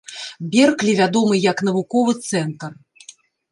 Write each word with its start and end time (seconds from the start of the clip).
Берклі 0.55 0.95
вядомы 1.01 1.35
як 1.51 1.63
навуковы 1.69 2.19
цэнтр. 2.31 2.71